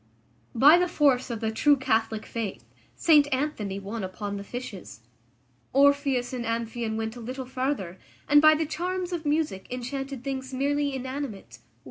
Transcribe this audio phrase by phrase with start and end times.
[0.55, 2.65] By the force of the true Catholic faith
[2.95, 5.01] St Anthony won upon the fishes.
[5.73, 10.55] Orpheus and Amphion went a little farther, and by the charms of music enchanted things
[10.55, 11.59] merely inanimate.